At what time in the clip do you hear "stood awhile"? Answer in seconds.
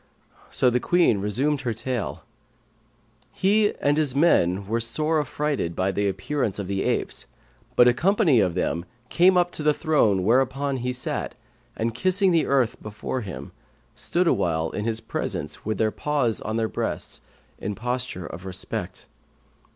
13.93-14.71